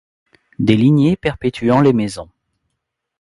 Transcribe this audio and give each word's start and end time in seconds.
Des 0.57 0.75
lignées 0.75 1.15
perpétuant 1.15 1.79
les 1.79 1.93
maisons. 1.93 2.27